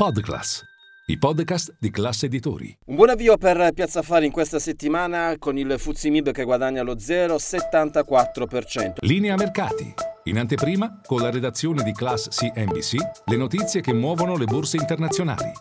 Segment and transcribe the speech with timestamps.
[0.00, 0.64] Podclass,
[1.08, 2.74] i podcast di classe editori.
[2.86, 6.94] Un buon avvio per Piazza Affari in questa settimana con il Fuzimib che guadagna lo
[6.94, 8.94] 0,74%.
[9.00, 9.92] Linea mercati.
[10.24, 12.94] In anteprima, con la redazione di Class CNBC,
[13.26, 15.52] le notizie che muovono le borse internazionali.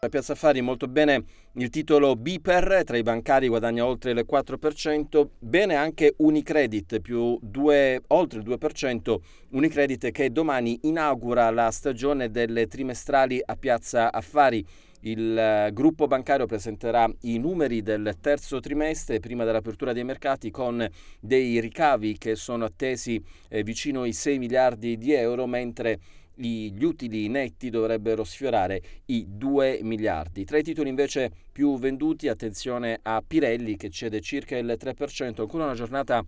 [0.00, 1.24] La Piazza Affari molto bene
[1.54, 8.02] il titolo Biper, tra i bancari guadagna oltre il 4%, bene anche Unicredit più 2,
[8.06, 9.16] oltre il 2%,
[9.48, 14.64] Unicredit che domani inaugura la stagione delle trimestrali a Piazza Affari.
[15.00, 20.88] Il eh, gruppo bancario presenterà i numeri del terzo trimestre prima dell'apertura dei mercati con
[21.18, 25.98] dei ricavi che sono attesi eh, vicino ai 6 miliardi di euro, mentre
[26.38, 30.44] gli utili netti dovrebbero sfiorare i 2 miliardi.
[30.44, 35.64] Tra i titoli invece più venduti, attenzione a Pirelli che cede circa il 3%, ancora
[35.64, 36.24] una giornata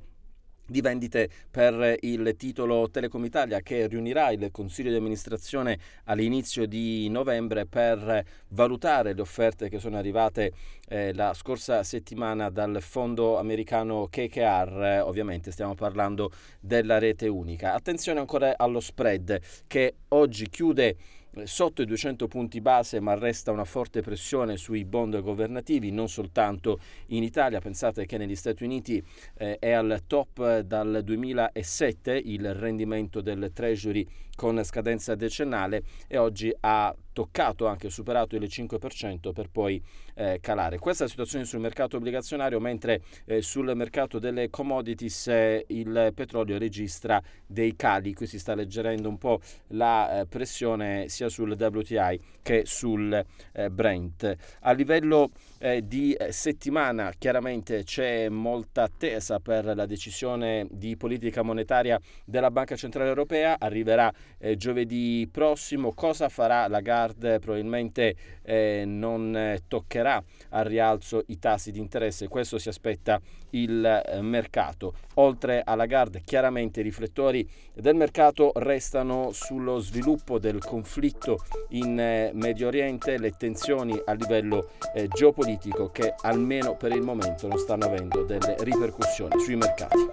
[0.71, 7.09] di vendite per il titolo Telecom Italia che riunirà il Consiglio di amministrazione all'inizio di
[7.09, 10.53] novembre per valutare le offerte che sono arrivate
[10.87, 17.75] eh, la scorsa settimana dal fondo americano KKR, ovviamente stiamo parlando della rete unica.
[17.75, 20.97] Attenzione ancora allo spread che oggi chiude
[21.45, 26.81] sotto i 200 punti base, ma resta una forte pressione sui bond governativi, non soltanto
[27.09, 27.61] in Italia.
[27.61, 29.03] Pensate che negli Stati Uniti
[29.37, 36.51] eh, è al top dal 2007 il rendimento del Treasury con scadenza decennale e oggi
[36.61, 39.83] ha toccato anche superato il 5% per poi
[40.15, 40.79] eh, calare.
[40.79, 46.13] Questa è la situazione sul mercato obbligazionario, mentre eh, sul mercato delle commodities eh, il
[46.15, 48.15] petrolio registra dei cali.
[48.15, 53.71] Qui si sta alleggerendo un po' la eh, pressione sia sul WTI che sul eh,
[53.71, 54.37] Brent.
[54.61, 55.31] A livello
[55.63, 62.77] eh, di settimana chiaramente c'è molta attesa per la decisione di politica monetaria della Banca
[62.77, 65.93] Centrale Europea, arriverà eh, giovedì prossimo.
[65.93, 67.39] Cosa farà Lagarde?
[67.39, 73.85] Probabilmente eh, non eh, toccherà al rialzo i tassi di interesse, questo si aspetta il
[73.85, 74.95] eh, mercato.
[75.15, 82.31] Oltre a Lagarde, chiaramente i riflettori del mercato restano sullo sviluppo del conflitto in eh,
[82.35, 85.09] Medio Oriente, le tensioni a livello eh,
[85.51, 90.09] geopolitico che almeno per il momento non stanno avendo delle ripercussioni sui mercati.